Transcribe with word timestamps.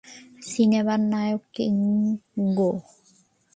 সিনেমার 0.49 0.99
নায়ক, 1.11 1.41
কিঙ্গো। 1.55 2.71